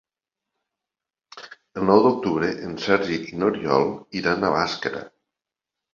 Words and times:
El 1.81 1.85
nou 1.91 2.01
d'octubre 2.07 2.49
en 2.69 2.73
Sergi 2.85 3.19
i 3.33 3.39
n'Oriol 3.43 3.87
iran 4.23 4.45
a 4.49 4.55
Bàscara. 4.57 5.05